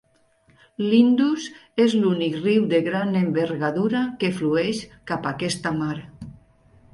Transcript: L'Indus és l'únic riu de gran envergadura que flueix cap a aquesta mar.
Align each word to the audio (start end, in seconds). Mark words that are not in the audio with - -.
L'Indus 0.83 1.43
és 1.85 1.93
l'únic 2.03 2.37
riu 2.45 2.65
de 2.71 2.79
gran 2.87 3.19
envergadura 3.19 4.01
que 4.25 4.33
flueix 4.39 4.81
cap 5.13 5.29
a 5.31 5.35
aquesta 5.39 5.75
mar. 5.83 5.93